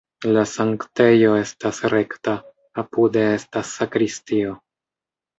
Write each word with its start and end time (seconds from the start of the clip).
La 0.35 0.43
sanktejo 0.51 1.33
estas 1.41 1.81
rekta, 1.93 2.33
apude 2.83 3.27
estas 3.35 3.75
sakristio. 3.83 4.55